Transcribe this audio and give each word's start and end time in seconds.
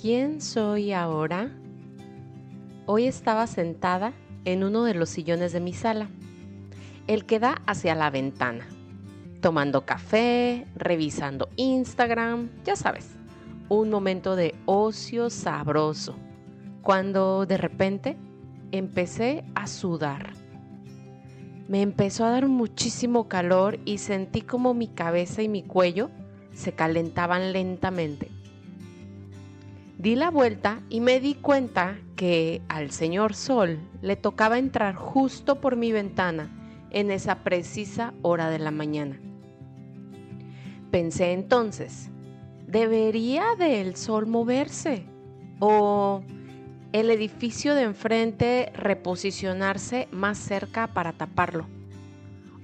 ¿Quién 0.00 0.40
soy 0.40 0.92
ahora? 0.92 1.50
Hoy 2.86 3.06
estaba 3.06 3.48
sentada 3.48 4.12
en 4.44 4.62
uno 4.62 4.84
de 4.84 4.94
los 4.94 5.08
sillones 5.08 5.52
de 5.52 5.58
mi 5.58 5.72
sala, 5.72 6.08
el 7.08 7.24
que 7.24 7.40
da 7.40 7.62
hacia 7.66 7.96
la 7.96 8.08
ventana, 8.08 8.68
tomando 9.40 9.84
café, 9.84 10.68
revisando 10.76 11.48
Instagram, 11.56 12.48
ya 12.64 12.76
sabes, 12.76 13.08
un 13.68 13.90
momento 13.90 14.36
de 14.36 14.54
ocio 14.66 15.30
sabroso, 15.30 16.14
cuando 16.80 17.44
de 17.44 17.56
repente 17.56 18.16
empecé 18.70 19.44
a 19.56 19.66
sudar. 19.66 20.32
Me 21.66 21.82
empezó 21.82 22.24
a 22.24 22.30
dar 22.30 22.46
muchísimo 22.46 23.26
calor 23.26 23.80
y 23.84 23.98
sentí 23.98 24.42
como 24.42 24.74
mi 24.74 24.86
cabeza 24.86 25.42
y 25.42 25.48
mi 25.48 25.64
cuello 25.64 26.08
se 26.52 26.70
calentaban 26.70 27.52
lentamente. 27.52 28.37
Di 29.98 30.14
la 30.14 30.30
vuelta 30.30 30.80
y 30.88 31.00
me 31.00 31.18
di 31.18 31.34
cuenta 31.34 31.98
que 32.14 32.62
al 32.68 32.92
señor 32.92 33.34
Sol 33.34 33.80
le 34.00 34.14
tocaba 34.14 34.56
entrar 34.56 34.94
justo 34.94 35.60
por 35.60 35.74
mi 35.74 35.90
ventana 35.90 36.86
en 36.90 37.10
esa 37.10 37.42
precisa 37.42 38.14
hora 38.22 38.48
de 38.48 38.60
la 38.60 38.70
mañana. 38.70 39.20
Pensé 40.92 41.32
entonces, 41.32 42.10
¿debería 42.68 43.56
del 43.58 43.96
sol 43.96 44.26
moverse? 44.28 45.04
¿O 45.58 46.22
el 46.92 47.10
edificio 47.10 47.74
de 47.74 47.82
enfrente 47.82 48.70
reposicionarse 48.76 50.06
más 50.12 50.38
cerca 50.38 50.86
para 50.86 51.12
taparlo? 51.12 51.66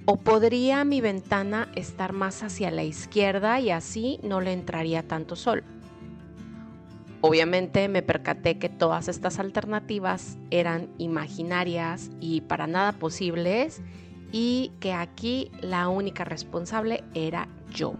¿O 0.05 0.15
podría 0.15 0.85
mi 0.85 1.01
ventana 1.01 1.67
estar 1.75 2.13
más 2.13 2.43
hacia 2.43 2.71
la 2.71 2.85
izquierda 2.85 3.59
y 3.59 3.71
así 3.71 4.21
no 4.23 4.39
le 4.39 4.53
entraría 4.53 5.03
tanto 5.05 5.35
sol? 5.35 5.65
Obviamente 7.27 7.87
me 7.87 8.03
percaté 8.03 8.59
que 8.59 8.69
todas 8.69 9.07
estas 9.07 9.39
alternativas 9.39 10.37
eran 10.51 10.89
imaginarias 10.99 12.11
y 12.19 12.41
para 12.41 12.67
nada 12.67 12.91
posibles 12.91 13.81
y 14.31 14.73
que 14.79 14.93
aquí 14.93 15.49
la 15.59 15.87
única 15.87 16.23
responsable 16.23 17.03
era 17.15 17.47
yo. 17.73 17.95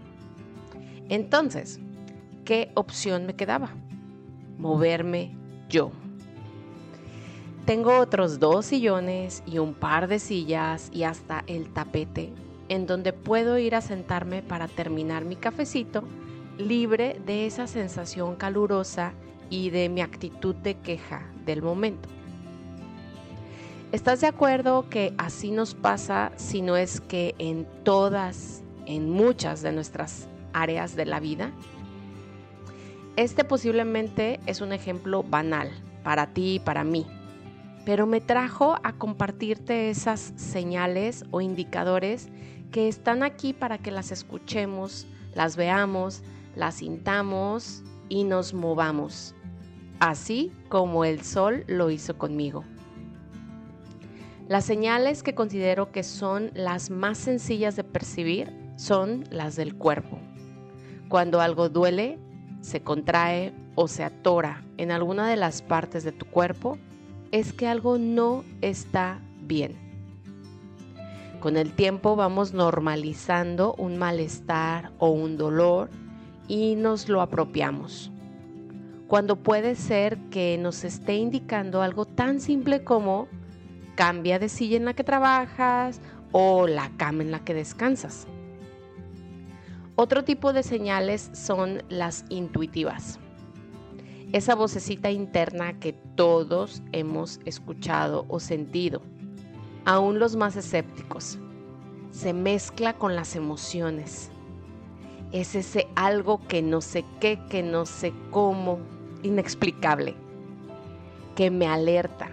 Entonces, 1.08 1.80
¿qué 2.44 2.70
opción 2.74 3.26
me 3.26 3.34
quedaba? 3.34 3.70
Moverme 4.58 5.34
yo. 5.68 5.90
Tengo 7.64 7.98
otros 7.98 8.38
dos 8.38 8.66
sillones 8.66 9.42
y 9.44 9.58
un 9.58 9.74
par 9.74 10.06
de 10.06 10.20
sillas 10.20 10.88
y 10.94 11.02
hasta 11.02 11.42
el 11.48 11.72
tapete 11.72 12.32
en 12.68 12.86
donde 12.86 13.12
puedo 13.12 13.58
ir 13.58 13.74
a 13.74 13.80
sentarme 13.80 14.42
para 14.42 14.68
terminar 14.68 15.24
mi 15.24 15.34
cafecito 15.34 16.04
libre 16.58 17.20
de 17.24 17.46
esa 17.46 17.66
sensación 17.66 18.36
calurosa 18.36 19.12
y 19.50 19.70
de 19.70 19.88
mi 19.88 20.00
actitud 20.00 20.54
de 20.54 20.74
queja 20.76 21.22
del 21.44 21.62
momento. 21.62 22.08
¿Estás 23.92 24.20
de 24.20 24.26
acuerdo 24.26 24.88
que 24.90 25.14
así 25.16 25.50
nos 25.52 25.74
pasa 25.74 26.32
si 26.36 26.60
no 26.60 26.76
es 26.76 27.00
que 27.00 27.34
en 27.38 27.66
todas, 27.84 28.62
en 28.84 29.10
muchas 29.10 29.62
de 29.62 29.72
nuestras 29.72 30.28
áreas 30.52 30.96
de 30.96 31.06
la 31.06 31.20
vida? 31.20 31.52
Este 33.14 33.44
posiblemente 33.44 34.40
es 34.46 34.60
un 34.60 34.72
ejemplo 34.72 35.22
banal 35.22 35.70
para 36.02 36.34
ti 36.34 36.56
y 36.56 36.58
para 36.58 36.84
mí, 36.84 37.06
pero 37.84 38.06
me 38.06 38.20
trajo 38.20 38.76
a 38.82 38.92
compartirte 38.92 39.88
esas 39.88 40.32
señales 40.36 41.24
o 41.30 41.40
indicadores 41.40 42.28
que 42.72 42.88
están 42.88 43.22
aquí 43.22 43.52
para 43.52 43.78
que 43.78 43.90
las 43.90 44.10
escuchemos, 44.10 45.06
las 45.34 45.56
veamos, 45.56 46.22
las 46.56 46.76
sintamos 46.76 47.84
y 48.08 48.24
nos 48.24 48.54
movamos, 48.54 49.34
así 50.00 50.50
como 50.68 51.04
el 51.04 51.22
sol 51.22 51.64
lo 51.68 51.90
hizo 51.90 52.18
conmigo. 52.18 52.64
Las 54.48 54.64
señales 54.64 55.22
que 55.22 55.34
considero 55.34 55.92
que 55.92 56.02
son 56.02 56.50
las 56.54 56.90
más 56.90 57.18
sencillas 57.18 57.76
de 57.76 57.84
percibir 57.84 58.52
son 58.76 59.24
las 59.30 59.56
del 59.56 59.74
cuerpo. 59.74 60.18
Cuando 61.08 61.40
algo 61.40 61.68
duele, 61.68 62.18
se 62.60 62.80
contrae 62.80 63.52
o 63.74 63.86
se 63.86 64.02
atora 64.02 64.64
en 64.76 64.90
alguna 64.90 65.28
de 65.28 65.36
las 65.36 65.62
partes 65.62 66.04
de 66.04 66.12
tu 66.12 66.26
cuerpo, 66.26 66.78
es 67.32 67.52
que 67.52 67.66
algo 67.66 67.98
no 67.98 68.44
está 68.60 69.20
bien. 69.42 69.76
Con 71.40 71.56
el 71.56 71.72
tiempo 71.72 72.16
vamos 72.16 72.54
normalizando 72.54 73.74
un 73.74 73.98
malestar 73.98 74.92
o 74.98 75.10
un 75.10 75.36
dolor 75.36 75.90
y 76.48 76.76
nos 76.76 77.08
lo 77.08 77.20
apropiamos. 77.20 78.10
Cuando 79.06 79.36
puede 79.36 79.74
ser 79.74 80.18
que 80.30 80.58
nos 80.58 80.84
esté 80.84 81.14
indicando 81.14 81.82
algo 81.82 82.04
tan 82.04 82.40
simple 82.40 82.82
como 82.82 83.28
cambia 83.94 84.38
de 84.38 84.48
silla 84.48 84.76
en 84.76 84.84
la 84.84 84.94
que 84.94 85.04
trabajas 85.04 86.00
o 86.32 86.66
la 86.66 86.90
cama 86.96 87.22
en 87.22 87.30
la 87.30 87.44
que 87.44 87.54
descansas. 87.54 88.26
Otro 89.94 90.24
tipo 90.24 90.52
de 90.52 90.62
señales 90.62 91.30
son 91.32 91.82
las 91.88 92.24
intuitivas 92.28 93.18
esa 94.32 94.54
vocecita 94.54 95.10
interna 95.10 95.78
que 95.78 95.92
todos 95.92 96.82
hemos 96.92 97.40
escuchado 97.44 98.26
o 98.28 98.40
sentido, 98.40 99.00
aún 99.84 100.18
los 100.18 100.36
más 100.36 100.56
escépticos, 100.56 101.38
se 102.10 102.32
mezcla 102.32 102.94
con 102.94 103.14
las 103.14 103.36
emociones. 103.36 104.30
Es 105.36 105.54
ese 105.54 105.86
algo 105.96 106.40
que 106.48 106.62
no 106.62 106.80
sé 106.80 107.04
qué, 107.20 107.38
que 107.50 107.62
no 107.62 107.84
sé 107.84 108.14
cómo, 108.30 108.78
inexplicable, 109.22 110.14
que 111.34 111.50
me 111.50 111.66
alerta, 111.66 112.30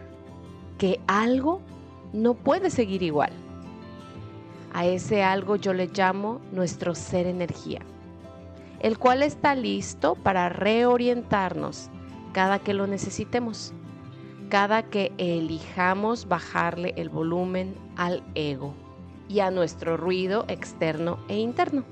que 0.78 1.02
algo 1.08 1.60
no 2.14 2.34
puede 2.34 2.70
seguir 2.70 3.04
igual. 3.04 3.34
A 4.74 4.86
ese 4.86 5.22
algo 5.22 5.58
yo 5.58 5.74
le 5.74 5.88
llamo 5.88 6.40
nuestro 6.54 6.96
ser 6.96 7.28
energía 7.28 7.82
el 8.84 9.00
cual 9.00 9.24
está 9.24 9.56
listo 9.56 10.16
para 10.16 10.50
reorientarnos 10.50 11.90
cada 12.34 12.60
que 12.60 12.74
lo 12.74 12.86
necesitemos, 12.86 13.74
cada 14.50 14.84
que 14.84 15.14
elijamos 15.18 16.28
bajarle 16.28 16.94
el 16.98 17.08
volumen 17.08 17.76
al 17.96 18.24
ego 18.36 18.74
y 19.30 19.40
a 19.40 19.52
nuestro 19.52 19.96
ruido 19.96 20.44
externo 20.50 21.18
e 21.30 21.38
interno. 21.40 21.86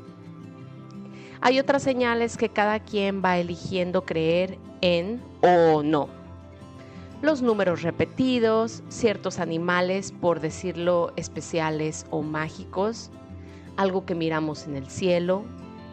Hay 1.44 1.60
otras 1.60 1.82
señales 1.82 2.38
que 2.38 2.50
cada 2.50 2.80
quien 2.80 3.24
va 3.26 3.40
eligiendo 3.40 4.06
creer 4.06 4.60
en 4.82 5.20
o 5.42 5.82
no. 5.82 6.08
Los 7.24 7.42
números 7.42 7.82
repetidos, 7.82 8.84
ciertos 8.90 9.40
animales, 9.40 10.12
por 10.12 10.40
decirlo 10.40 11.14
especiales 11.16 12.06
o 12.12 12.22
mágicos, 12.22 13.10
algo 13.76 14.06
que 14.06 14.14
miramos 14.14 14.68
en 14.68 14.76
el 14.76 14.88
cielo, 14.88 15.44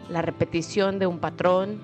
la 0.07 0.21
repetición 0.21 0.99
de 0.99 1.07
un 1.07 1.17
patrón, 1.17 1.81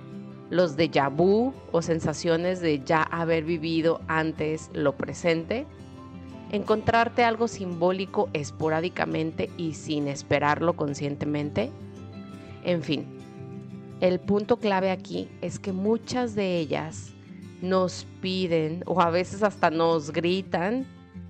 los 0.51 0.77
déjà 0.77 1.09
vu 1.09 1.51
o 1.71 1.81
sensaciones 1.81 2.61
de 2.61 2.83
ya 2.83 3.01
haber 3.01 3.45
vivido 3.45 3.99
antes 4.07 4.69
lo 4.73 4.95
presente, 4.95 5.65
encontrarte 6.51 7.23
algo 7.23 7.47
simbólico 7.47 8.29
esporádicamente 8.33 9.49
y 9.57 9.73
sin 9.73 10.07
esperarlo 10.07 10.73
conscientemente, 10.73 11.71
en 12.63 12.83
fin. 12.83 13.14
El 14.05 14.19
punto 14.19 14.57
clave 14.57 14.91
aquí 14.91 15.27
es 15.41 15.57
que 15.57 15.71
muchas 15.71 16.35
de 16.35 16.59
ellas 16.59 17.15
nos 17.63 18.05
piden 18.21 18.83
o 18.85 19.01
a 19.01 19.09
veces 19.09 19.41
hasta 19.41 19.71
nos 19.71 20.11
gritan 20.11 20.85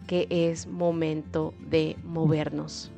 que 0.07 0.27
es 0.29 0.67
momento 0.67 1.53
de 1.69 1.95
movernos, 2.03 2.91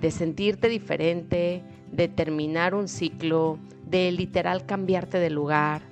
de 0.00 0.10
sentirte 0.10 0.70
diferente, 0.70 1.62
de 1.92 2.08
terminar 2.08 2.74
un 2.74 2.88
ciclo, 2.88 3.58
de 3.84 4.10
literal 4.10 4.64
cambiarte 4.64 5.18
de 5.18 5.28
lugar, 5.28 5.82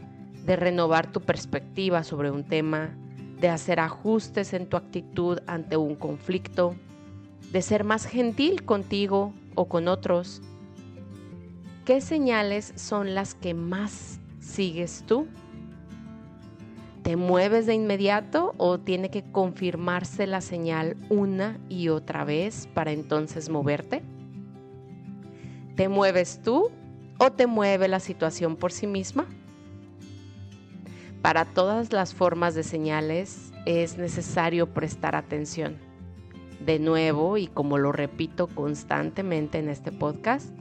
de 0.46 0.56
renovar 0.56 1.12
tu 1.12 1.20
perspectiva 1.20 2.02
sobre 2.02 2.31
un 2.31 2.44
tema, 2.44 2.96
de 3.43 3.50
hacer 3.50 3.78
ajustes 3.78 4.55
en 4.55 4.64
tu 4.64 4.78
actitud 4.78 5.40
ante 5.46 5.76
un 5.76 5.96
conflicto, 5.96 6.76
de 7.52 7.61
ser 7.61 7.85
más 7.85 8.06
gentil 8.06 8.64
contigo 8.64 9.35
o 9.55 9.67
con 9.69 9.87
otros. 9.87 10.40
¿Qué 11.84 12.00
señales 12.00 12.73
son 12.76 13.17
las 13.17 13.34
que 13.34 13.55
más 13.55 14.20
sigues 14.38 15.02
tú? 15.05 15.26
¿Te 17.02 17.17
mueves 17.17 17.67
de 17.67 17.75
inmediato 17.75 18.55
o 18.56 18.79
tiene 18.79 19.11
que 19.11 19.25
confirmarse 19.25 20.29
la 20.29 20.40
señal 20.43 20.96
una 21.08 21.58
y 21.69 21.88
otra 21.88 22.25
vez 22.25 22.69
para 22.73 22.93
entonces 22.93 23.49
moverte? 23.49 24.00
¿Te 25.75 25.88
mueves 25.88 26.40
tú 26.44 26.70
o 27.19 27.32
te 27.32 27.49
mueve 27.49 27.88
la 27.88 27.99
situación 27.99 28.55
por 28.55 28.70
sí 28.70 28.87
misma? 28.87 29.26
Para 31.20 31.44
todas 31.46 31.93
las 31.93 32.14
formas 32.14 32.55
de 32.55 32.62
señales 32.62 33.52
es 33.67 33.99
necesario 33.99 34.73
prestar 34.73 35.17
atención. 35.17 35.78
De 36.64 36.78
nuevo, 36.78 37.38
y 37.38 37.49
como 37.49 37.76
lo 37.76 37.90
repito 37.90 38.46
constantemente 38.46 39.58
en 39.58 39.69
este 39.69 39.90
podcast, 39.90 40.55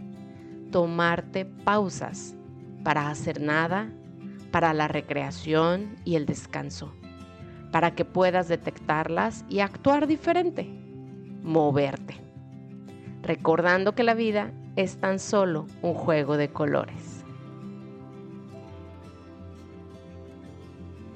tomarte 0.71 1.45
pausas 1.45 2.35
para 2.83 3.09
hacer 3.09 3.41
nada, 3.41 3.89
para 4.51 4.73
la 4.73 4.87
recreación 4.87 5.95
y 6.03 6.15
el 6.15 6.25
descanso, 6.25 6.93
para 7.71 7.95
que 7.95 8.05
puedas 8.05 8.47
detectarlas 8.47 9.45
y 9.49 9.59
actuar 9.59 10.07
diferente, 10.07 10.67
moverte, 11.43 12.15
recordando 13.21 13.93
que 13.93 14.03
la 14.03 14.13
vida 14.13 14.51
es 14.75 14.97
tan 14.97 15.19
solo 15.19 15.67
un 15.81 15.93
juego 15.93 16.37
de 16.37 16.49
colores. 16.49 17.23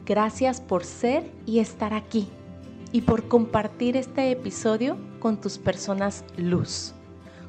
Gracias 0.05 0.61
por 0.61 0.83
ser 0.83 1.31
y 1.47 1.59
estar 1.59 1.93
aquí 1.93 2.29
y 2.91 3.01
por 3.01 3.27
compartir 3.27 3.97
este 3.97 4.31
episodio 4.31 4.97
con 5.19 5.41
tus 5.41 5.57
personas 5.57 6.23
luz, 6.37 6.94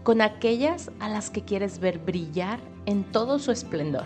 con 0.06 0.20
aquellas 0.20 0.92
a 1.00 1.08
las 1.08 1.30
que 1.30 1.42
quieres 1.42 1.80
ver 1.80 1.98
brillar 1.98 2.60
en 2.86 3.02
todo 3.02 3.40
su 3.40 3.50
esplendor. 3.50 4.04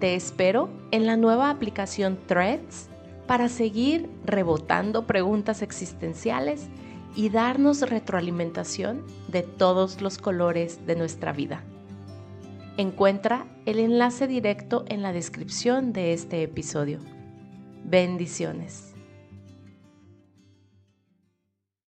Te 0.00 0.16
espero 0.16 0.68
en 0.90 1.06
la 1.06 1.16
nueva 1.16 1.48
aplicación 1.48 2.18
Threads 2.26 2.88
para 3.28 3.48
seguir 3.48 4.10
rebotando 4.24 5.06
preguntas 5.06 5.62
existenciales 5.62 6.66
y 7.14 7.28
darnos 7.28 7.88
retroalimentación 7.88 9.04
de 9.28 9.42
todos 9.42 10.00
los 10.00 10.18
colores 10.18 10.84
de 10.88 10.96
nuestra 10.96 11.32
vida. 11.32 11.62
Encuentra 12.76 13.46
el 13.66 13.78
enlace 13.78 14.26
directo 14.26 14.84
en 14.88 15.02
la 15.02 15.12
descripción 15.12 15.92
de 15.92 16.14
este 16.14 16.42
episodio. 16.42 16.98
Bendiciones. 17.84 18.93